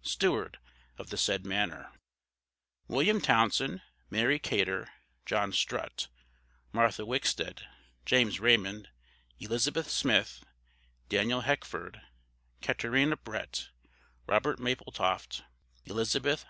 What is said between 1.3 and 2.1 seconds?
Manor.